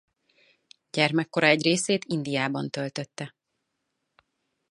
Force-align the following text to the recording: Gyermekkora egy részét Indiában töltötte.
Gyermekkora 0.89 1.47
egy 1.47 1.63
részét 1.63 2.05
Indiában 2.05 2.69
töltötte. 2.69 3.35